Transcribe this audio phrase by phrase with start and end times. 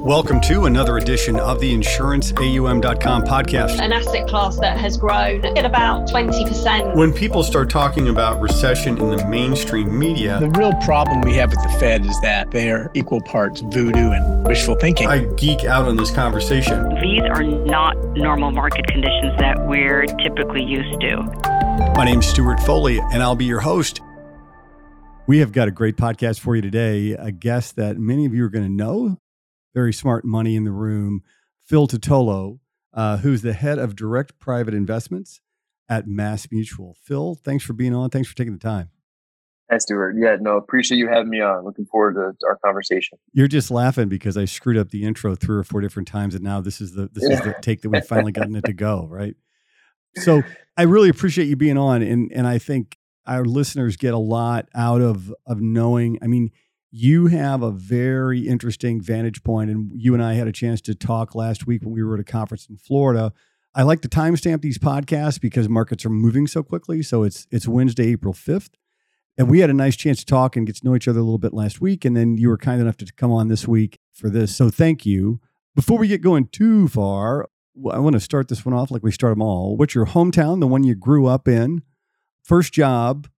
[0.00, 3.78] Welcome to another edition of the InsuranceAUM.com podcast.
[3.78, 6.96] An asset class that has grown at about 20%.
[6.96, 11.50] When people start talking about recession in the mainstream media, the real problem we have
[11.50, 15.06] with the Fed is that they are equal parts voodoo and wishful thinking.
[15.06, 16.94] I geek out on this conversation.
[17.02, 21.24] These are not normal market conditions that we're typically used to.
[21.94, 24.00] My name is Stuart Foley, and I'll be your host.
[25.26, 27.12] We have got a great podcast for you today.
[27.12, 29.18] A guest that many of you are going to know
[29.74, 31.22] very smart money in the room,
[31.66, 32.60] Phil Titolo,
[32.92, 35.40] uh, who's the head of direct private investments
[35.88, 36.96] at MassMutual.
[36.96, 38.10] Phil, thanks for being on.
[38.10, 38.90] Thanks for taking the time.
[39.70, 40.16] Hi, Stuart.
[40.18, 41.64] Yeah, no, appreciate you having me on.
[41.64, 43.18] Looking forward to our conversation.
[43.32, 46.42] You're just laughing because I screwed up the intro three or four different times, and
[46.42, 49.06] now this is the this is the take that we've finally gotten it to go
[49.08, 49.34] right.
[50.16, 50.42] So
[50.76, 54.68] I really appreciate you being on, and and I think our listeners get a lot
[54.74, 56.18] out of of knowing.
[56.20, 56.50] I mean,
[56.90, 60.94] you have a very interesting vantage point, and you and I had a chance to
[60.94, 63.32] talk last week when we were at a conference in Florida.
[63.74, 67.02] I like to timestamp these podcasts because markets are moving so quickly.
[67.02, 68.70] So it's it's Wednesday, April fifth,
[69.38, 71.22] and we had a nice chance to talk and get to know each other a
[71.22, 72.04] little bit last week.
[72.04, 74.56] And then you were kind enough to come on this week for this.
[74.56, 75.40] So thank you.
[75.76, 77.48] Before we get going too far,
[77.92, 79.76] I want to start this one off like we start them all.
[79.76, 81.82] What's your hometown, the one you grew up in,
[82.42, 83.28] first job,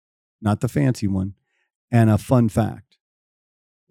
[0.40, 1.34] not the fancy one,
[1.90, 2.91] and a fun fact?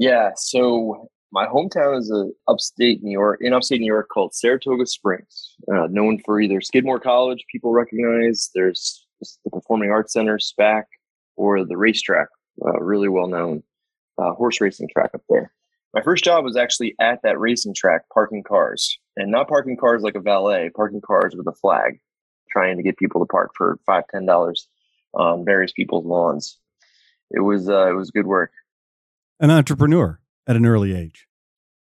[0.02, 4.88] Yeah, so my hometown is a upstate New York, in upstate New York, called Saratoga
[4.88, 8.50] Springs, uh, known for either Skidmore College, people recognize.
[8.56, 9.06] There's
[9.46, 10.86] the Performing Arts Center, SPAC,
[11.36, 12.30] or the racetrack,
[12.66, 13.62] uh, really well known
[14.18, 15.54] uh, horse racing track up there.
[15.94, 20.02] My first job was actually at that racing track, parking cars, and not parking cars
[20.02, 22.00] like a valet, parking cars with a flag,
[22.50, 24.68] trying to get people to park for five, ten dollars
[25.14, 26.58] on various people's lawns.
[27.30, 28.52] It was uh, it was good work
[29.42, 31.28] an entrepreneur at an early age?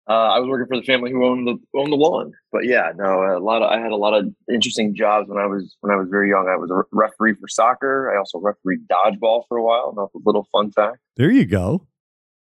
[0.08, 2.90] Uh, I was working for the family who owned the owned the lawn, but yeah,
[2.96, 5.92] no, a lot of I had a lot of interesting jobs when I was when
[5.92, 6.48] I was very young.
[6.48, 8.12] I was a referee for soccer.
[8.12, 9.92] I also refereed dodgeball for a while.
[9.92, 10.98] That's a little fun fact.
[11.16, 11.86] There you go.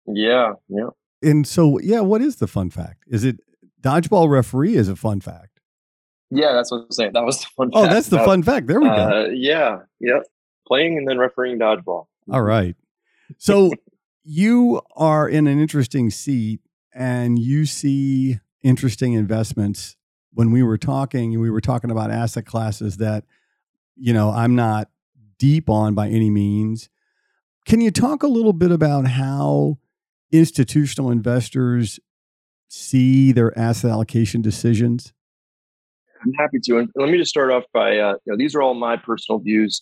[0.07, 0.89] Yeah, yeah.
[1.22, 3.03] And so, yeah, what is the fun fact?
[3.07, 3.39] Is it
[3.81, 4.75] dodgeball referee?
[4.75, 5.59] Is a fun fact?
[6.31, 7.11] Yeah, that's what I'm saying.
[7.13, 7.69] That was the fun.
[7.73, 8.67] Oh, that's the about, fun fact.
[8.67, 8.94] There we go.
[8.94, 10.19] Uh, yeah, yeah.
[10.67, 12.07] Playing and then refereeing dodgeball.
[12.31, 12.75] All right.
[13.38, 13.72] So
[14.24, 16.62] you are in an interesting seat
[16.94, 19.96] and you see interesting investments.
[20.34, 23.25] When we were talking, we were talking about asset classes that,
[23.96, 24.90] you know, I'm not
[25.38, 26.90] deep on by any means.
[27.66, 29.78] Can you talk a little bit about how
[30.31, 32.00] institutional investors
[32.68, 35.13] see their asset allocation decisions?
[36.24, 36.78] I'm happy to.
[36.78, 39.40] And let me just start off by, uh, you know, these are all my personal
[39.40, 39.81] views,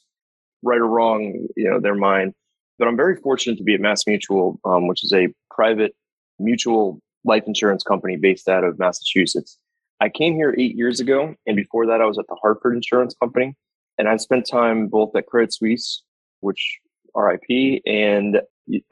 [0.64, 2.34] right or wrong, you know, they're mine.
[2.78, 5.96] But I'm very fortunate to be at MassMutual, um, which is a private
[6.40, 9.58] mutual life insurance company based out of Massachusetts.
[10.00, 13.16] I came here eight years ago, and before that, I was at the Hartford Insurance
[13.20, 13.56] Company,
[13.98, 16.04] and I've spent time both at Credit Suisse,
[16.42, 16.80] which
[17.16, 18.42] RIP, and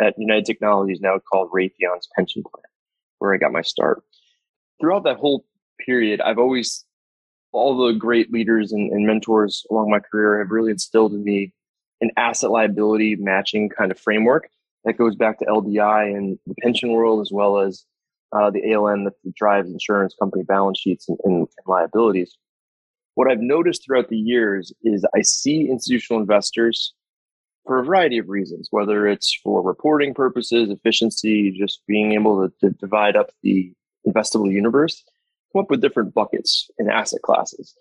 [0.02, 2.63] at United Technologies, now called Raytheon's pension plan,
[3.19, 4.02] where I got my start.
[4.81, 5.46] Throughout that whole
[5.85, 6.85] period, I've always
[7.52, 11.53] all the great leaders and, and mentors along my career have really instilled in me
[12.05, 14.49] an asset liability matching kind of framework
[14.83, 17.85] that goes back to LDI and the pension world, as well as
[18.31, 22.38] uh, the ALM that drives insurance company balance sheets and, and, and liabilities.
[23.16, 26.93] What I've noticed throughout the years is I see institutional investors
[27.66, 32.53] for a variety of reasons, whether it's for reporting purposes, efficiency, just being able to,
[32.59, 33.73] to divide up the
[34.07, 35.03] investable universe,
[35.51, 37.75] come up with different buckets and asset classes.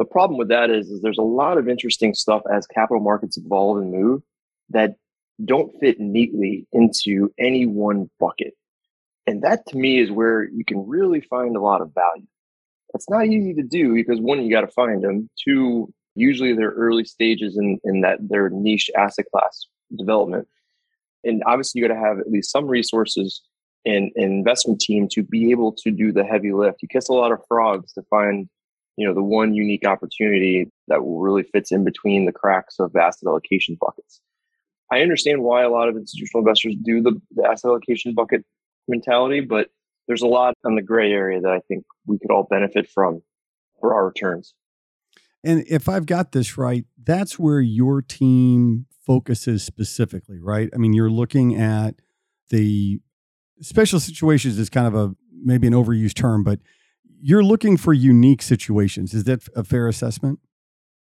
[0.00, 3.36] The problem with that is, is there's a lot of interesting stuff as capital markets
[3.36, 4.22] evolve and move
[4.70, 4.96] that
[5.44, 8.54] don't fit neatly into any one bucket.
[9.26, 12.26] And that to me is where you can really find a lot of value.
[12.94, 15.28] It's not easy to do because one, you got to find them.
[15.44, 20.48] Two, usually they're early stages in, in that their niche asset class development.
[21.24, 23.42] And obviously you got to have at least some resources
[23.84, 26.80] and an investment team to be able to do the heavy lift.
[26.80, 28.48] You kiss a lot of frogs to find
[29.00, 33.26] you know the one unique opportunity that really fits in between the cracks of asset
[33.26, 34.20] allocation buckets.
[34.92, 38.44] I understand why a lot of institutional investors do the, the asset allocation bucket
[38.88, 39.68] mentality, but
[40.06, 43.22] there's a lot on the gray area that I think we could all benefit from
[43.80, 44.52] for our returns.
[45.42, 50.68] And if I've got this right, that's where your team focuses specifically, right?
[50.74, 51.94] I mean, you're looking at
[52.50, 53.00] the
[53.62, 56.60] special situations is kind of a maybe an overused term, but
[57.22, 59.14] you're looking for unique situations.
[59.14, 60.38] Is that a fair assessment?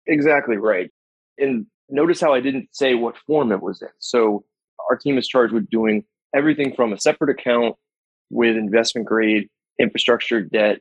[0.08, 0.90] Exactly right.
[1.38, 3.90] And notice how I didn't say what form it was in.
[4.00, 4.44] So
[4.90, 6.04] our team is charged with doing
[6.36, 7.76] everything from a separate account
[8.30, 9.50] with investment grade
[9.80, 10.80] infrastructure debt.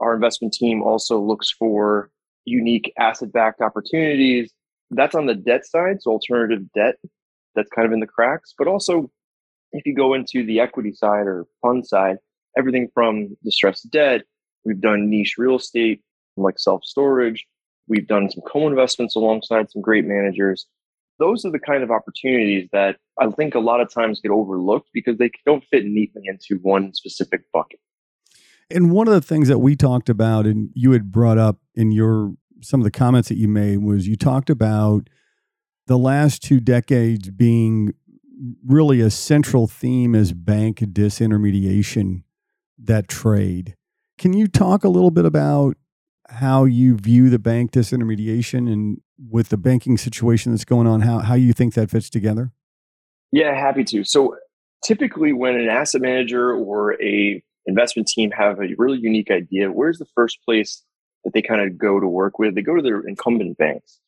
[0.00, 2.10] Our investment team also looks for
[2.44, 4.52] unique asset backed opportunities.
[4.90, 6.96] That's on the debt side, so alternative debt
[7.54, 8.54] that's kind of in the cracks.
[8.56, 9.10] But also,
[9.72, 12.16] if you go into the equity side or fund side,
[12.56, 14.22] everything from distressed debt,
[14.64, 16.02] we've done niche real estate
[16.36, 17.46] like self storage,
[17.88, 20.66] we've done some co investments alongside some great managers.
[21.18, 24.88] Those are the kind of opportunities that I think a lot of times get overlooked
[24.92, 27.80] because they don't fit neatly into one specific bucket.
[28.70, 31.92] And one of the things that we talked about, and you had brought up in
[31.92, 32.32] your
[32.62, 35.08] some of the comments that you made, was you talked about
[35.86, 37.92] the last two decades being
[38.66, 42.22] really a central theme as bank disintermediation,
[42.78, 43.76] that trade.
[44.22, 45.76] Can you talk a little bit about
[46.28, 51.18] how you view the bank disintermediation and with the banking situation that's going on, how,
[51.18, 52.52] how you think that fits together?
[53.32, 54.04] Yeah, happy to.
[54.04, 54.36] So
[54.84, 59.98] typically when an asset manager or a investment team have a really unique idea, where's
[59.98, 60.84] the first place
[61.24, 62.54] that they kind of go to work with?
[62.54, 63.98] They go to their incumbent banks.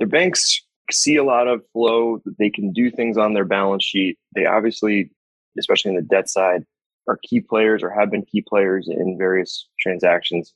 [0.00, 4.18] Their banks see a lot of flow, they can do things on their balance sheet.
[4.34, 5.12] They obviously,
[5.56, 6.64] especially in the debt side,
[7.10, 10.54] are key players or have been key players in various transactions.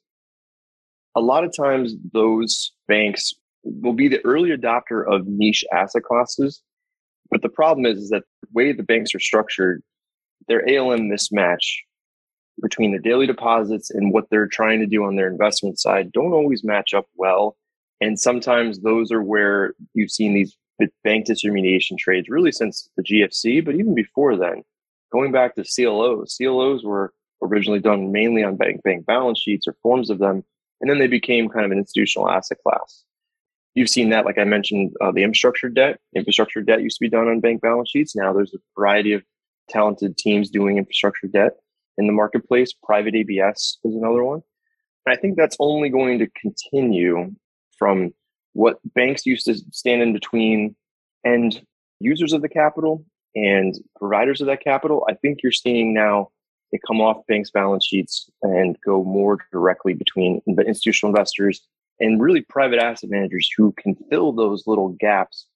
[1.17, 3.35] A lot of times, those banks
[3.65, 6.63] will be the early adopter of niche asset classes.
[7.31, 9.83] But the problem is, is that the way the banks are structured,
[10.49, 11.79] their ALM mismatch
[12.63, 16.33] between their daily deposits and what they're trying to do on their investment side don't
[16.33, 17.57] always match up well.
[18.01, 20.57] And sometimes those are where you've seen these
[21.03, 24.63] bank disintermediation trades really since the GFC, but even before then,
[25.15, 29.77] going back to CLOs, CLOs were originally done mainly on bank bank balance sheets or
[29.81, 30.43] forms of them,
[30.81, 33.05] and then they became kind of an institutional asset class.
[33.75, 36.01] You've seen that, like I mentioned, uh, the infrastructure debt.
[36.17, 38.17] Infrastructure debt used to be done on bank balance sheets.
[38.17, 39.23] Now there's a variety of
[39.69, 41.53] talented teams doing infrastructure debt
[41.97, 42.73] in the marketplace.
[42.73, 44.43] Private ABS is another one.
[45.07, 47.35] And I think that's only going to continue
[47.79, 48.13] from
[48.53, 50.77] what banks used to stand in between
[51.25, 51.65] end
[52.01, 53.05] users of the capital
[53.35, 55.07] and providers of that capital.
[55.09, 56.31] I think you're seeing now
[56.73, 61.61] it come off banks' balance sheets and go more directly between the institutional investors
[62.01, 65.47] and really private asset managers who can fill those little gaps,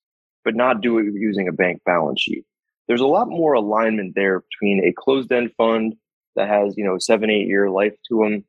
[0.45, 2.45] but not do it using a bank balance sheet.
[2.87, 5.95] There's a lot more alignment there between a closed-end fund
[6.35, 8.45] that has, you know, seven, eight year life to them,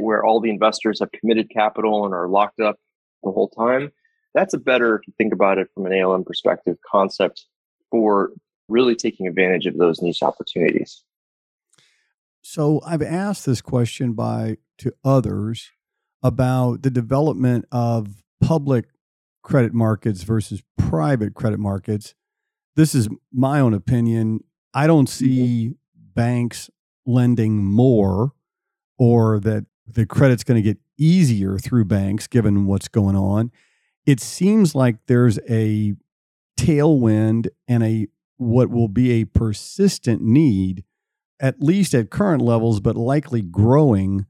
[0.00, 2.76] where all the investors have committed capital and are locked up
[3.24, 3.90] the whole time.
[4.34, 7.44] That's a better, if you think about it from an ALM perspective, concept
[7.90, 8.30] for
[8.68, 11.02] really taking advantage of those niche opportunities.
[12.42, 15.72] So I've asked this question by to others
[16.22, 18.86] about the development of public
[19.42, 22.14] credit markets versus private credit markets.
[22.76, 24.44] This is my own opinion.
[24.72, 25.26] I don't mm-hmm.
[25.26, 26.70] see banks
[27.06, 28.32] lending more
[28.98, 33.50] or that the credit's going to get easier through banks given what's going on.
[34.06, 35.94] It seems like there's a
[36.58, 40.84] tailwind and a what will be a persistent need
[41.40, 44.26] at least at current levels but likely growing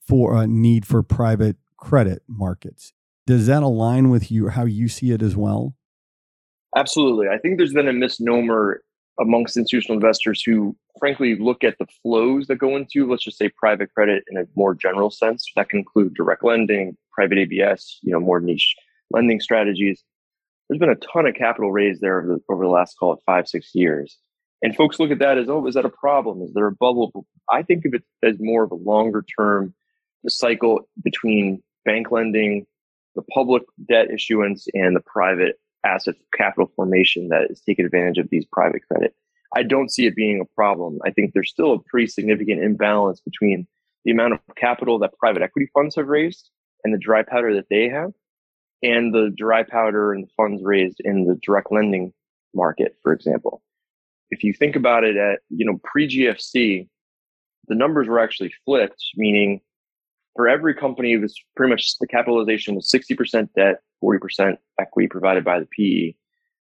[0.00, 2.92] for a need for private credit markets.
[3.26, 5.76] Does that align with you how you see it as well?
[6.76, 7.28] Absolutely.
[7.28, 8.82] I think there's been a misnomer
[9.20, 13.50] amongst institutional investors who frankly look at the flows that go into let's just say
[13.56, 18.12] private credit in a more general sense that can include direct lending private abs you
[18.12, 18.74] know more niche
[19.10, 20.02] lending strategies
[20.70, 23.18] there's been a ton of capital raised there over the, over the last call it
[23.26, 24.18] five six years
[24.62, 27.26] and folks look at that as oh is that a problem is there a bubble
[27.50, 29.74] i think of it as more of a longer term
[30.28, 32.66] cycle between bank lending
[33.14, 38.28] the public debt issuance and the private asset capital formation that is taking advantage of
[38.30, 39.14] these private credit.
[39.54, 40.98] I don't see it being a problem.
[41.04, 43.66] I think there's still a pretty significant imbalance between
[44.04, 46.50] the amount of capital that private equity funds have raised
[46.84, 48.12] and the dry powder that they have,
[48.82, 52.12] and the dry powder and funds raised in the direct lending
[52.54, 53.62] market, for example.
[54.30, 56.88] If you think about it at, you know, pre GFC,
[57.68, 59.60] the numbers were actually flipped, meaning
[60.36, 65.44] for every company, it was pretty much the capitalization was 60% debt, 40% equity provided
[65.44, 66.14] by the PE.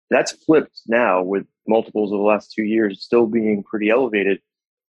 [0.09, 4.39] That's flipped now with multiples of the last two years still being pretty elevated.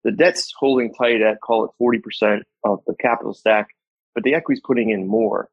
[0.03, 3.69] The debt's holding tight at call it 40% of the capital stack,
[4.13, 5.49] but the equity's putting in more.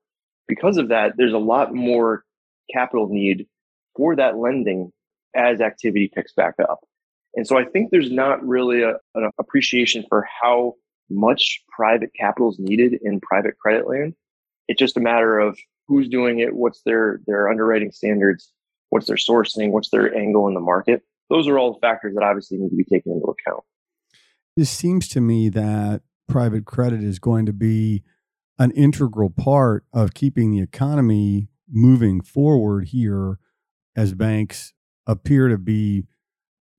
[0.49, 2.25] Because of that, there's a lot more
[2.73, 3.47] capital need
[3.97, 4.93] for that lending
[5.35, 6.81] as activity picks back up.
[7.35, 10.75] And so I think there's not really a, an appreciation for how
[11.11, 14.15] much private capital is needed in private credit land.
[14.69, 18.53] It's just a matter of who's doing it, what's their their underwriting standards,
[18.91, 21.03] what's their sourcing, what's their angle in the market.
[21.29, 23.65] Those are all factors that obviously need to be taken into account.
[24.57, 28.05] It seems to me that private credit is going to be
[28.59, 33.39] an integral part of keeping the economy moving forward here
[33.97, 34.73] as banks
[35.07, 36.05] appear to be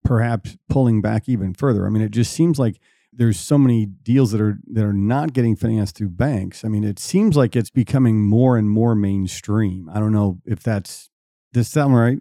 [0.03, 1.85] perhaps pulling back even further.
[1.85, 2.79] I mean, it just seems like
[3.11, 6.63] there's so many deals that are that are not getting financed through banks.
[6.63, 9.89] I mean, it seems like it's becoming more and more mainstream.
[9.93, 11.09] I don't know if that's
[11.53, 12.19] does sound right?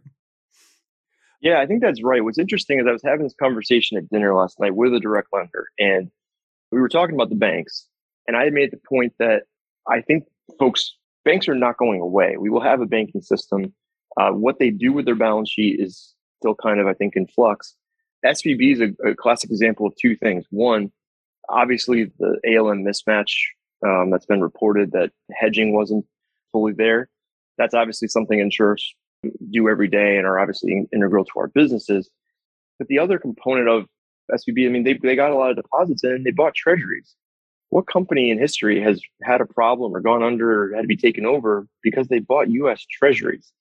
[1.41, 2.25] Yeah, I think that's right.
[2.25, 5.29] What's interesting is I was having this conversation at dinner last night with a direct
[5.33, 6.11] lender, and
[6.71, 7.89] we were talking about the banks.
[8.27, 9.43] And I made the point that
[9.89, 10.25] I think
[10.59, 12.37] folks, banks are not going away.
[12.39, 13.75] We will have a banking system.
[14.19, 17.27] Uh, what they do with their balance sheet is still kind of, I think, in
[17.27, 17.75] flux.
[18.25, 20.45] SVB is a, a classic example of two things.
[20.51, 20.93] One,
[21.49, 23.33] obviously, the ALM mismatch
[23.85, 26.07] um, that's been reported that hedging wasn't
[26.53, 27.09] fully there.
[27.59, 28.95] That's obviously something insurers
[29.51, 32.11] do every day and are obviously integral to our businesses.
[32.79, 33.87] But the other component of
[34.33, 37.15] SVB, I mean, they, they got a lot of deposits in and they bought treasuries.
[37.71, 40.97] What company in history has had a problem or gone under or had to be
[40.97, 43.53] taken over because they bought US treasuries?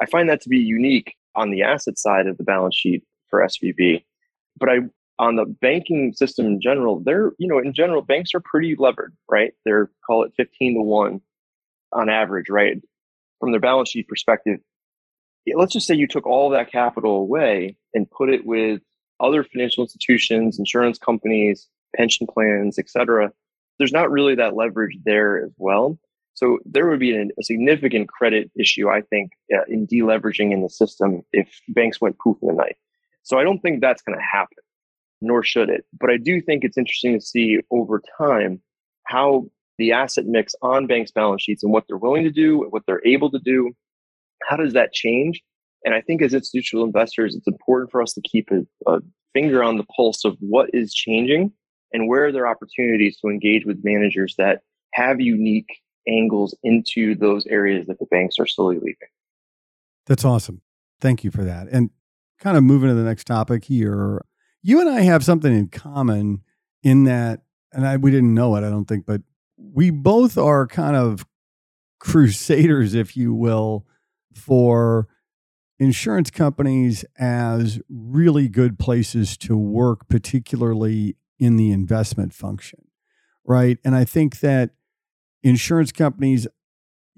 [0.00, 3.40] I find that to be unique on the asset side of the balance sheet for
[3.40, 4.04] SVB.
[4.58, 4.78] But I
[5.18, 9.14] on the banking system in general, they're, you know, in general, banks are pretty levered,
[9.30, 9.52] right?
[9.64, 11.20] They're call it 15 to 1
[11.92, 12.80] on average, right?
[13.38, 14.60] From their balance sheet perspective,
[15.54, 18.80] let's just say you took all that capital away and put it with
[19.20, 23.32] other financial institutions, insurance companies, pension plans, et cetera,
[23.78, 25.98] there's not really that leverage there as well.
[26.34, 30.70] So there would be a significant credit issue, I think, uh, in deleveraging in the
[30.70, 32.76] system if banks went poof in the night.
[33.22, 34.58] So I don't think that's going to happen,
[35.20, 35.84] nor should it.
[35.98, 38.60] But I do think it's interesting to see over time
[39.04, 39.46] how
[39.78, 43.06] the asset mix on banks' balance sheets and what they're willing to do, what they're
[43.06, 43.72] able to do,
[44.48, 45.42] how does that change?
[45.84, 49.00] And I think as institutional investors, it's important for us to keep a, a
[49.34, 51.52] finger on the pulse of what is changing
[51.92, 57.46] and where are there opportunities to engage with managers that have unique angles into those
[57.46, 58.96] areas that the banks are slowly leaving.
[60.06, 60.62] That's awesome.
[61.00, 61.68] Thank you for that.
[61.70, 61.90] And
[62.40, 64.24] kind of moving to the next topic here,
[64.62, 66.42] you and I have something in common
[66.82, 69.22] in that, and I, we didn't know it, I don't think, but
[69.56, 71.26] we both are kind of
[72.00, 73.86] crusaders, if you will,
[74.34, 75.08] for
[75.78, 82.84] insurance companies as really good places to work, particularly in the investment function,
[83.44, 83.78] right?
[83.84, 84.70] And I think that
[85.42, 86.46] insurance companies,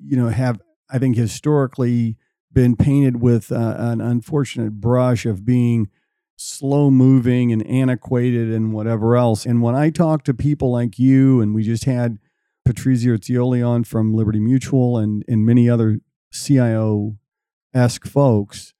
[0.02, 2.16] you know, have, I think, historically
[2.50, 5.90] been painted with uh, an unfortunate brush of being
[6.37, 9.45] slow moving and antiquated and whatever else.
[9.45, 12.19] And when I talk to people like you, and we just had
[12.66, 16.00] Patrizio Ezzioli on from Liberty Mutual and, and many other
[16.33, 17.19] CIO
[17.75, 18.73] esque folks,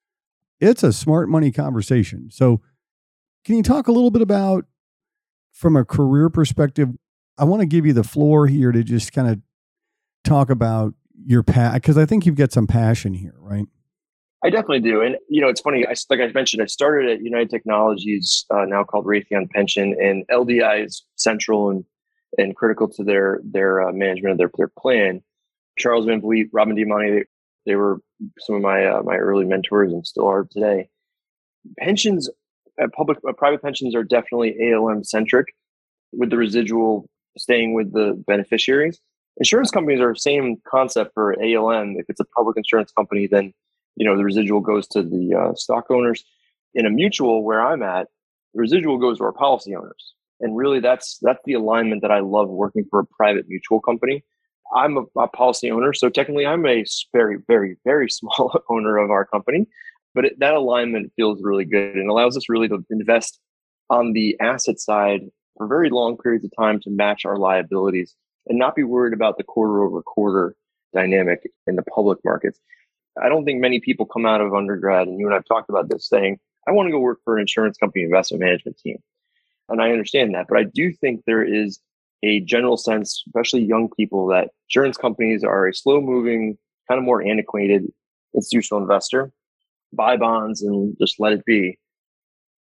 [0.59, 2.31] it's a smart money conversation.
[2.31, 2.61] So,
[3.43, 4.65] can you talk a little bit about,
[5.55, 6.89] from a career perspective?
[7.37, 9.39] I want to give you the floor here to just kind of
[10.23, 10.93] talk about
[11.25, 13.65] your path because I think you've got some passion here, right?
[14.43, 15.87] I definitely do, and you know, it's funny.
[15.87, 20.23] I, like I mentioned, I started at United Technologies, uh, now called Raytheon Pension, and
[20.27, 21.83] LDI is central and
[22.37, 25.23] and critical to their their uh, management of their their plan.
[25.79, 27.23] Charles Van Vliet, Robin Diamonte,
[27.65, 28.01] they were
[28.39, 30.89] some of my uh, my early mentors and still are today.
[31.79, 32.29] Pensions,
[32.81, 35.47] uh, public uh, private pensions are definitely ALM centric,
[36.11, 38.99] with the residual staying with the beneficiaries.
[39.37, 41.95] Insurance companies are the same concept for ALM.
[41.97, 43.53] If it's a public insurance company, then
[43.95, 46.23] you know the residual goes to the uh, stock owners.
[46.73, 48.07] In a mutual, where I'm at,
[48.53, 50.13] the residual goes to our policy owners.
[50.41, 54.23] And really, that's that's the alignment that I love working for a private mutual company
[54.73, 59.11] I'm a, a, policy owner, so technically I'm a very, very, very small owner of
[59.11, 59.67] our company.
[60.15, 63.39] But it, that alignment feels really good and allows us really to invest
[63.89, 65.21] on the asset side
[65.57, 68.15] for very long periods of time to match our liabilities
[68.47, 70.55] and not be worried about the quarter over quarter
[70.93, 72.59] dynamic in the public markets.
[73.21, 75.89] I don't think many people come out of undergrad, and you and I've talked about
[75.89, 78.97] this, saying, I want to go work for an insurance company investment management team.
[79.69, 81.79] And I understand that, but I do think there is
[82.23, 86.57] a general sense, especially young people, that insurance companies are a slow moving,
[86.87, 87.85] kind of more antiquated
[88.33, 89.31] institutional investor.
[89.93, 91.77] Buy bonds and just let it be.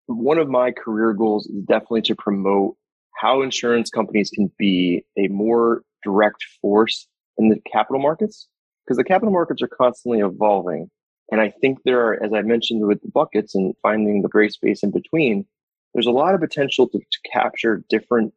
[0.07, 2.75] One of my career goals is definitely to promote
[3.15, 7.07] how insurance companies can be a more direct force
[7.37, 8.47] in the capital markets
[8.85, 10.89] because the capital markets are constantly evolving.
[11.31, 14.47] And I think there are, as I mentioned with the buckets and finding the gray
[14.49, 15.45] space in between,
[15.93, 18.33] there's a lot of potential to, to capture different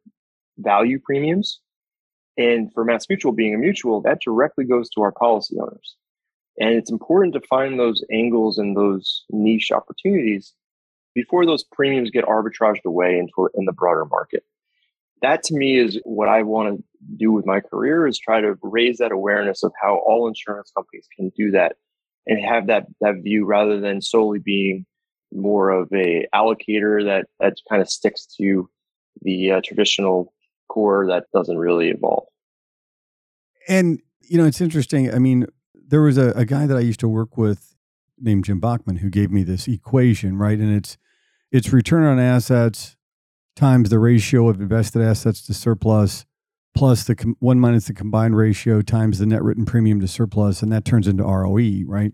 [0.57, 1.61] value premiums.
[2.37, 5.95] And for MassMutual being a mutual, that directly goes to our policy owners.
[6.61, 10.53] And it's important to find those angles and those niche opportunities
[11.15, 14.43] before those premiums get arbitraged away into in the broader market.
[15.21, 16.83] that to me is what I want to
[17.17, 21.07] do with my career is try to raise that awareness of how all insurance companies
[21.15, 21.75] can do that
[22.27, 24.85] and have that that view rather than solely being
[25.33, 28.69] more of a allocator that that kind of sticks to
[29.21, 30.33] the uh, traditional
[30.69, 32.27] core that doesn't really evolve.
[33.67, 35.13] And you know, it's interesting.
[35.13, 35.47] I mean,
[35.91, 37.75] there was a, a guy that I used to work with
[38.17, 40.57] named Jim Bachman who gave me this equation, right?
[40.57, 40.97] And it's
[41.51, 42.95] it's return on assets
[43.55, 46.25] times the ratio of invested assets to surplus
[46.73, 50.61] plus the com- one minus the combined ratio times the net written premium to surplus,
[50.61, 52.13] and that turns into ROE, right?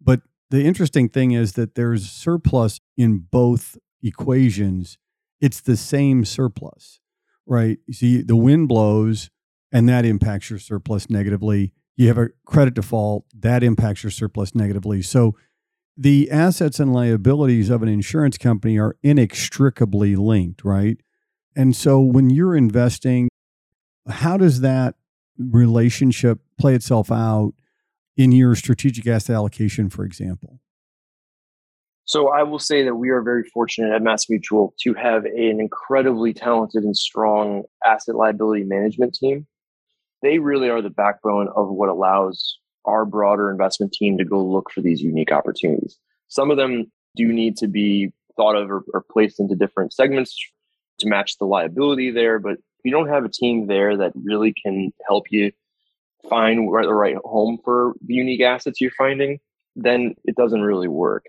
[0.00, 4.96] But the interesting thing is that there's surplus in both equations.
[5.40, 7.00] It's the same surplus,
[7.46, 7.78] right?
[7.86, 9.30] You see, the wind blows
[9.70, 11.74] and that impacts your surplus negatively.
[11.96, 15.02] You have a credit default that impacts your surplus negatively.
[15.02, 15.36] So
[15.96, 20.98] the assets and liabilities of an insurance company are inextricably linked, right?
[21.54, 23.28] And so when you're investing,
[24.08, 24.96] how does that
[25.38, 27.52] relationship play itself out
[28.16, 30.60] in your strategic asset allocation, for example?
[32.06, 36.34] So I will say that we are very fortunate at MassMutual to have an incredibly
[36.34, 39.46] talented and strong asset liability management team.
[40.24, 44.70] They really are the backbone of what allows our broader investment team to go look
[44.70, 45.98] for these unique opportunities.
[46.28, 50.34] Some of them do need to be thought of or, or placed into different segments
[51.00, 52.38] to match the liability there.
[52.38, 55.52] But if you don't have a team there that really can help you
[56.28, 59.40] find the right home for the unique assets you're finding,
[59.76, 61.26] then it doesn't really work.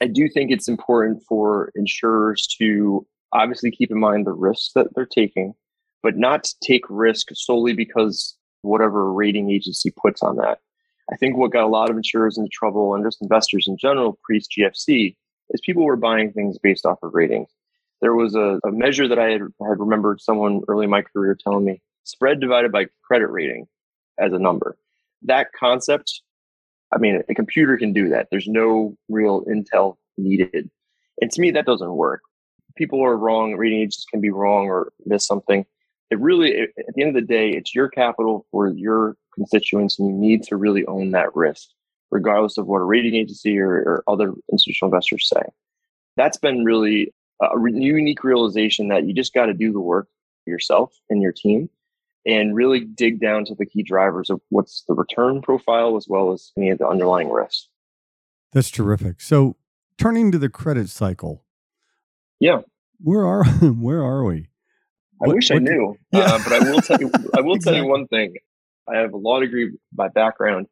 [0.00, 4.94] I do think it's important for insurers to obviously keep in mind the risks that
[4.94, 5.54] they're taking,
[6.02, 10.58] but not take risk solely because whatever rating agency puts on that.
[11.12, 14.18] I think what got a lot of insurers into trouble and just investors in general
[14.22, 15.16] pre GFC
[15.50, 17.50] is people were buying things based off of ratings.
[18.00, 21.36] There was a, a measure that I had, had remembered someone early in my career
[21.40, 23.66] telling me spread divided by credit rating
[24.18, 24.76] as a number.
[25.22, 26.22] That concept,
[26.92, 28.28] I mean, a computer can do that.
[28.30, 30.70] There's no real intel needed.
[31.20, 32.22] And to me, that doesn't work.
[32.74, 33.54] People are wrong.
[33.54, 35.64] Rating agencies can be wrong or miss something.
[36.12, 40.08] It really, at the end of the day, it's your capital for your constituents, and
[40.08, 41.68] you need to really own that risk,
[42.10, 45.42] regardless of what a rating agency or, or other institutional investors say.
[46.18, 50.06] That's been really a unique realization that you just got to do the work
[50.46, 51.70] yourself and your team
[52.26, 56.30] and really dig down to the key drivers of what's the return profile as well
[56.30, 57.68] as any of the underlying risks.
[58.52, 59.22] That's terrific.
[59.22, 59.56] So
[59.96, 61.42] turning to the credit cycle.
[62.38, 62.60] Yeah.
[63.00, 64.48] Where are where are we?
[65.22, 66.20] I what, wish what I knew, yeah.
[66.20, 67.10] uh, but I will tell you.
[67.36, 67.78] I will exactly.
[67.78, 68.34] tell you one thing.
[68.88, 70.66] I have a law degree by background,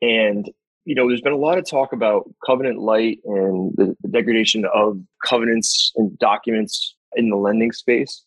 [0.00, 0.48] and
[0.88, 4.64] you know, there's been a lot of talk about covenant light and the, the degradation
[4.72, 8.24] of covenants and documents in the lending space.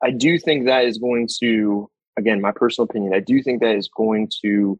[0.00, 3.74] I do think that is going to, again, my personal opinion, I do think that
[3.74, 4.78] is going to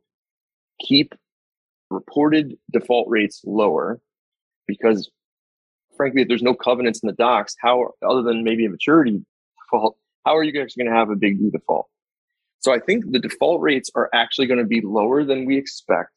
[0.80, 1.16] keep
[1.90, 4.00] reported default rates lower
[4.68, 5.10] because,
[5.96, 9.24] frankly, if there's no covenants in the docs, how, other than maybe a maturity
[9.70, 11.86] default, how are you actually going to have a big default?
[12.60, 16.10] So I think the default rates are actually going to be lower than we expect.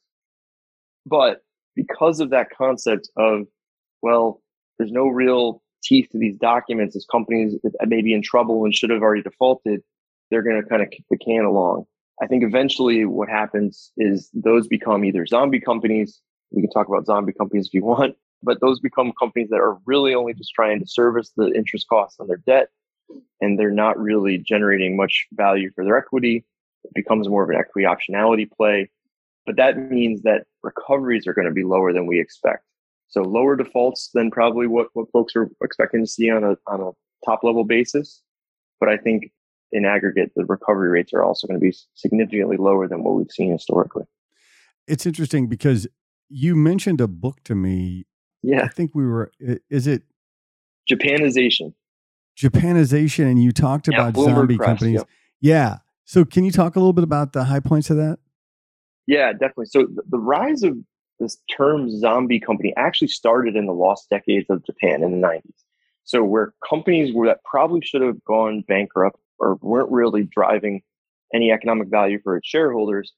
[1.05, 1.41] But
[1.75, 3.43] because of that concept of,
[4.01, 4.41] well,
[4.77, 8.73] there's no real teeth to these documents as companies that may be in trouble and
[8.73, 9.81] should have already defaulted,
[10.29, 11.85] they're going to kind of kick the can along.
[12.21, 16.21] I think eventually what happens is those become either zombie companies.
[16.51, 19.77] We can talk about zombie companies if you want, but those become companies that are
[19.85, 22.69] really only just trying to service the interest costs on their debt
[23.39, 26.45] and they're not really generating much value for their equity.
[26.83, 28.89] It becomes more of an equity optionality play.
[29.45, 32.63] But that means that recoveries are going to be lower than we expect.
[33.07, 36.81] So lower defaults than probably what, what folks are expecting to see on a on
[36.81, 36.91] a
[37.25, 38.21] top level basis.
[38.79, 39.31] But I think
[39.71, 43.31] in aggregate, the recovery rates are also going to be significantly lower than what we've
[43.31, 44.03] seen historically.
[44.87, 45.87] It's interesting because
[46.29, 48.05] you mentioned a book to me.
[48.43, 48.63] Yeah.
[48.63, 49.31] I think we were,
[49.69, 50.03] is it
[50.89, 51.73] Japanization?
[52.41, 54.95] Japanization, and you talked yeah, about Bloomberg zombie Press, companies.
[54.95, 55.07] Yep.
[55.41, 55.77] Yeah.
[56.05, 58.19] So, can you talk a little bit about the high points of that?
[59.07, 59.67] Yeah, definitely.
[59.67, 60.77] So, the, the rise of
[61.19, 65.41] this term zombie company actually started in the lost decades of Japan in the 90s.
[66.03, 70.81] So, where companies were that probably should have gone bankrupt or weren't really driving
[71.33, 73.13] any economic value for its shareholders,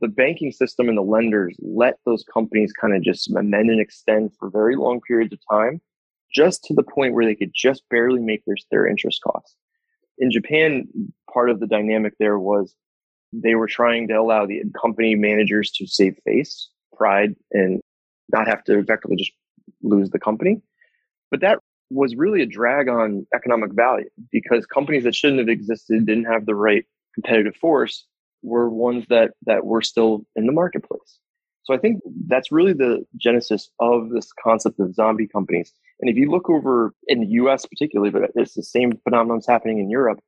[0.00, 4.30] the banking system and the lenders let those companies kind of just amend and extend
[4.38, 5.80] for very long periods of time
[6.32, 9.56] just to the point where they could just barely make their, their interest costs.
[10.18, 10.88] In Japan,
[11.32, 12.74] part of the dynamic there was
[13.32, 17.80] they were trying to allow the company managers to save face, pride, and
[18.30, 19.32] not have to effectively just
[19.82, 20.60] lose the company.
[21.30, 21.58] But that
[21.90, 26.46] was really a drag on economic value because companies that shouldn't have existed didn't have
[26.46, 28.06] the right competitive force
[28.42, 31.18] were ones that that were still in the marketplace.
[31.64, 35.72] So I think that's really the genesis of this concept of zombie companies.
[36.00, 39.78] And if you look over in the US particularly, but it's the same phenomenon happening
[39.78, 40.20] in Europe,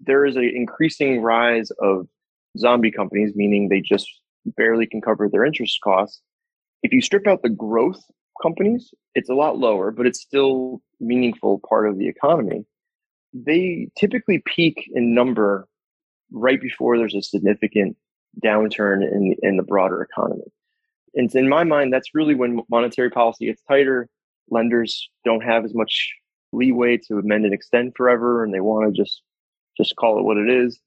[0.00, 2.06] there is an increasing rise of
[2.58, 4.08] zombie companies, meaning they just
[4.56, 6.20] barely can cover their interest costs.
[6.82, 8.02] If you strip out the growth
[8.42, 12.64] companies, it's a lot lower, but it's still meaningful part of the economy.
[13.32, 15.66] They typically peak in number
[16.32, 17.96] right before there's a significant
[18.44, 20.50] downturn in in the broader economy.
[21.14, 24.08] And in my mind, that's really when monetary policy gets tighter.
[24.50, 26.14] Lenders don't have as much
[26.52, 29.22] leeway to amend and extend forever, and they want to just
[29.76, 30.78] just call it what it is.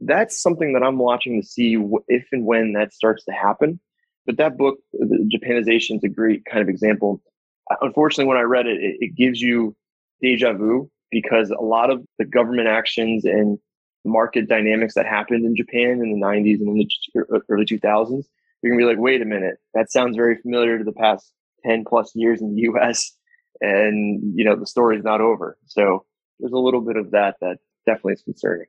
[0.00, 1.76] That's something that I'm watching to see
[2.08, 3.78] if and when that starts to happen.
[4.24, 7.22] But that book, the Japanization, is a great kind of example.
[7.70, 9.76] Uh, unfortunately, when I read it, it, it gives you
[10.22, 13.58] deja vu because a lot of the government actions and
[14.04, 18.24] market dynamics that happened in Japan in the 90s and in the early 2000s,
[18.62, 21.32] you're gonna be like, wait a minute, that sounds very familiar to the past
[21.66, 23.16] 10 plus years in the US.
[23.60, 25.56] And, you know, the story's not over.
[25.66, 26.04] So
[26.40, 28.66] there's a little bit of that that definitely is concerning.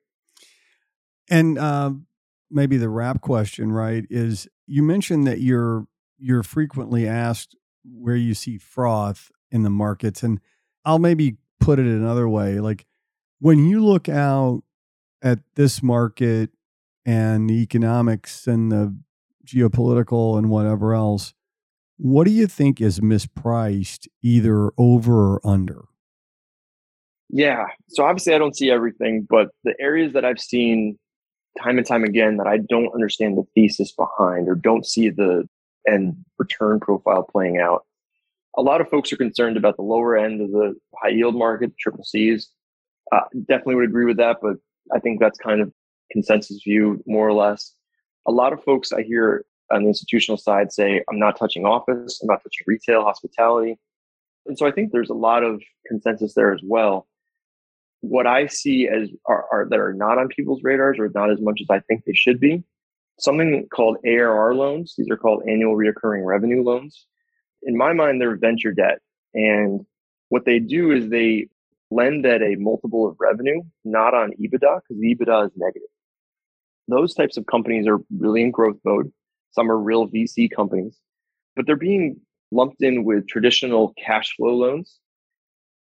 [1.30, 2.06] And um,
[2.52, 5.88] maybe the wrap question, right, is you mentioned that you're
[6.20, 10.24] you're frequently asked where you see froth in the markets.
[10.24, 10.40] And
[10.86, 12.60] I'll maybe put it another way.
[12.60, 12.86] Like
[13.40, 14.64] when you look out
[15.22, 16.52] at this market
[17.06, 18.96] and the economics and the
[19.46, 21.34] geopolitical and whatever else,
[22.04, 25.86] what do you think is mispriced either over or under?
[27.30, 27.68] Yeah.
[27.88, 31.00] So obviously I don't see everything, but the areas that I've seen
[31.64, 35.48] time and time again that I don't understand the thesis behind or don't see the
[35.88, 37.86] end return profile playing out.
[38.58, 41.72] A lot of folks are concerned about the lower end of the high yield market,
[41.80, 42.50] triple C's.
[43.14, 44.58] Uh, definitely would agree with that, but
[44.94, 45.72] I think that's kind of
[46.12, 47.74] consensus view, more or less.
[48.28, 52.20] A lot of folks I hear on the institutional side say, I'm not touching office,
[52.22, 53.80] I'm not touching retail, hospitality.
[54.46, 57.08] And so I think there's a lot of consensus there as well.
[58.02, 61.40] What I see as are, are that are not on people's radars or not as
[61.40, 62.64] much as I think they should be,
[63.20, 64.96] something called ARR loans.
[64.98, 67.06] These are called annual reoccurring revenue loans.
[67.64, 69.00] In my mind, they're venture debt.
[69.34, 69.86] And
[70.30, 71.48] what they do is they
[71.92, 75.88] lend at a multiple of revenue, not on EBITDA, because EBITDA is negative.
[76.88, 79.12] Those types of companies are really in growth mode.
[79.54, 80.98] Some are real VC companies,
[81.56, 82.20] but they're being
[82.52, 85.00] lumped in with traditional cash flow loans.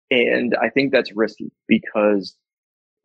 [0.09, 2.35] And I think that's risky because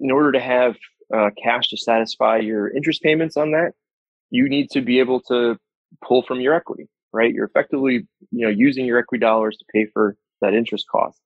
[0.01, 0.77] in order to have
[1.14, 3.72] uh, cash to satisfy your interest payments on that,
[4.31, 5.59] you need to be able to
[6.05, 7.33] pull from your equity, right?
[7.33, 11.20] You're effectively, you know, using your equity dollars to pay for that interest cost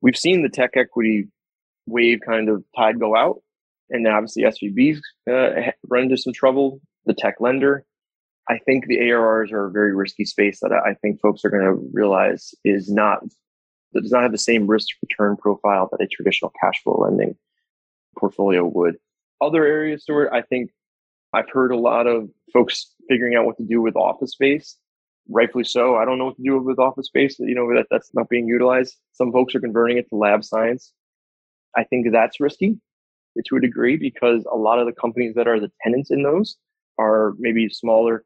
[0.00, 1.28] we've seen the tech equity
[1.86, 3.40] wave kind of tide go out.
[3.90, 7.84] And then obviously SVB's uh, run into some trouble, the tech lender.
[8.50, 11.64] I think the ARRs are a very risky space that I think folks are going
[11.64, 13.22] to realize is not,
[13.92, 17.36] that does not have the same risk return profile that a traditional cash flow lending
[18.18, 18.96] portfolio would.
[19.40, 20.70] Other areas, Stuart, I think
[21.32, 24.76] I've heard a lot of folks figuring out what to do with office space
[25.28, 25.96] rightfully so.
[25.96, 27.38] I don't know what to do with office space.
[27.38, 28.96] You know that that's not being utilized.
[29.12, 30.92] Some folks are converting it to lab science.
[31.76, 32.78] I think that's risky
[33.46, 36.56] to a degree because a lot of the companies that are the tenants in those
[36.98, 38.24] are maybe smaller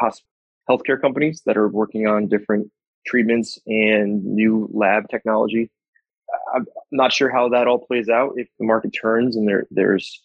[0.00, 2.70] healthcare companies that are working on different
[3.06, 5.70] treatments and new lab technology.
[6.54, 10.22] I'm not sure how that all plays out if the market turns and there there's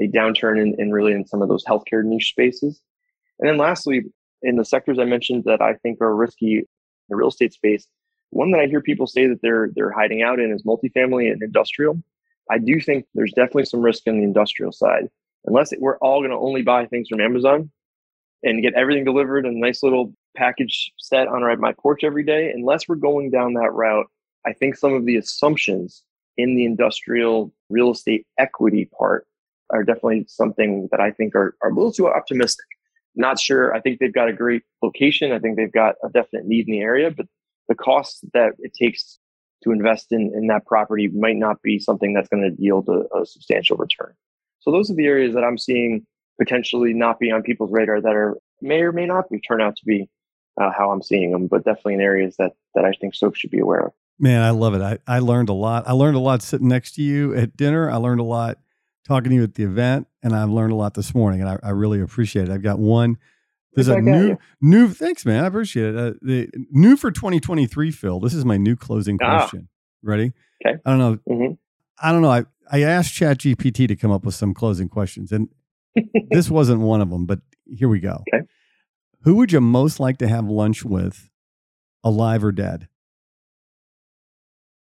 [0.00, 2.80] a downturn in, in really in some of those healthcare niche spaces.
[3.38, 4.04] And then lastly,
[4.42, 6.66] in the sectors I mentioned that I think are risky in
[7.08, 7.86] the real estate space,
[8.30, 11.42] one that I hear people say that they're they're hiding out in is multifamily and
[11.42, 12.02] industrial.
[12.50, 15.08] I do think there's definitely some risk in the industrial side.
[15.44, 17.70] Unless we're all going to only buy things from Amazon
[18.42, 22.50] and get everything delivered in a nice little package set on my porch every day,
[22.50, 24.06] unless we're going down that route,
[24.46, 26.02] I think some of the assumptions
[26.36, 29.26] in the industrial real estate equity part
[29.70, 32.66] are definitely something that I think are, are a little too optimistic.
[33.14, 33.74] Not sure.
[33.74, 35.32] I think they've got a great location.
[35.32, 37.26] I think they've got a definite need in the area, but
[37.68, 39.18] the cost that it takes
[39.62, 43.04] to invest in, in that property might not be something that's going to yield a,
[43.16, 44.12] a substantial return.
[44.60, 46.06] So those are the areas that I'm seeing
[46.38, 49.76] potentially not be on people's radar that are may or may not be turn out
[49.76, 50.08] to be
[50.60, 53.50] uh, how I'm seeing them, but definitely in areas that that I think soap should
[53.50, 53.92] be aware of.
[54.18, 54.82] Man, I love it.
[54.82, 55.84] I, I learned a lot.
[55.86, 57.90] I learned a lot sitting next to you at dinner.
[57.90, 58.58] I learned a lot
[59.06, 61.58] talking to you at the event, and I've learned a lot this morning, and I,
[61.62, 62.52] I really appreciate it.
[62.52, 63.18] I've got one.
[63.74, 64.38] There's a new you.
[64.60, 64.88] new.
[64.88, 65.44] Thanks, man.
[65.44, 65.96] I appreciate it.
[65.96, 68.20] Uh, the new for 2023, Phil.
[68.20, 69.38] This is my new closing ah.
[69.38, 69.68] question.
[70.02, 70.32] Ready?
[70.64, 70.78] Okay.
[70.84, 71.18] I don't know.
[71.28, 71.58] Mhm.
[72.00, 72.30] I don't know.
[72.30, 75.48] I, I asked ChatGPT to come up with some closing questions, and
[76.30, 78.22] this wasn't one of them, but here we go.
[78.32, 78.44] Okay.
[79.22, 81.30] Who would you most like to have lunch with,
[82.02, 82.88] alive or dead?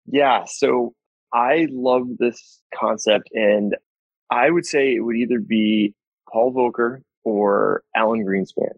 [0.07, 0.95] Yeah, so
[1.33, 3.77] I love this concept, and
[4.31, 5.95] I would say it would either be
[6.31, 8.73] Paul Volcker or Alan Greenspan.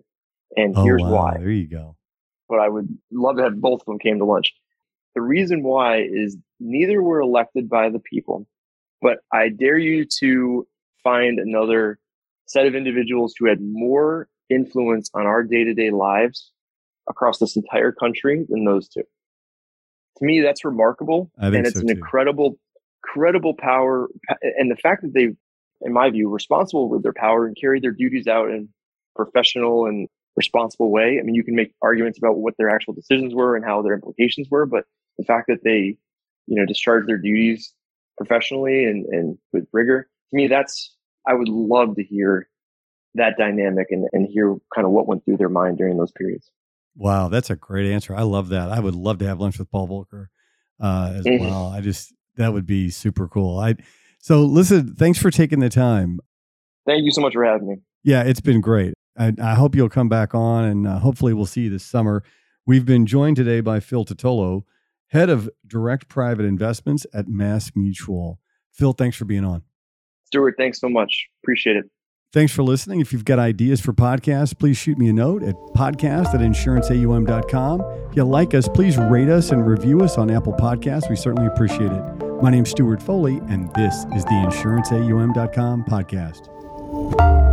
[0.56, 1.24] And oh, here's oh, wow.
[1.24, 1.38] why.
[1.38, 1.96] There you go.
[2.48, 4.52] But I would love to have both of them came to lunch.
[5.14, 8.46] The reason why is neither were elected by the people,
[9.00, 10.66] but I dare you to
[11.02, 11.98] find another
[12.50, 16.50] set of individuals who had more influence on our day to day lives
[17.08, 19.04] across this entire country than those two.
[20.18, 21.30] To me, that's remarkable.
[21.38, 21.92] And it's so an too.
[21.92, 22.58] incredible,
[23.02, 24.08] credible power.
[24.58, 25.28] And the fact that they,
[25.82, 28.68] in my view, responsible with their power and carry their duties out in
[29.14, 31.18] professional and responsible way.
[31.20, 33.94] I mean, you can make arguments about what their actual decisions were and how their
[33.94, 34.84] implications were, but
[35.18, 35.96] the fact that they,
[36.46, 37.72] you know, discharge their duties
[38.16, 40.96] professionally and, and with rigor, to me, that's,
[41.30, 42.48] I would love to hear
[43.14, 46.50] that dynamic and, and hear kind of what went through their mind during those periods.
[46.96, 48.14] Wow, that's a great answer.
[48.14, 48.70] I love that.
[48.70, 50.26] I would love to have lunch with Paul Volcker
[50.80, 51.40] uh, as Mhm.
[51.40, 51.66] well.
[51.68, 53.58] I just that would be super cool.
[53.58, 53.76] I
[54.18, 54.94] so listen.
[54.96, 56.18] Thanks for taking the time.
[56.86, 57.76] Thank you so much for having me.
[58.02, 58.94] Yeah, it's been great.
[59.18, 62.22] I, I hope you'll come back on, and uh, hopefully we'll see you this summer.
[62.66, 64.64] We've been joined today by Phil Titolo,
[65.08, 68.38] head of direct private investments at MassMutual.
[68.72, 69.62] Phil, thanks for being on.
[70.30, 71.26] Stuart, thanks so much.
[71.42, 71.84] Appreciate it.
[72.32, 73.00] Thanks for listening.
[73.00, 77.80] If you've got ideas for podcasts, please shoot me a note at podcast at insuranceaum.com.
[78.10, 81.10] If you like us, please rate us and review us on Apple Podcasts.
[81.10, 82.02] We certainly appreciate it.
[82.40, 87.49] My name's Stuart Foley, and this is the insuranceaum.com podcast.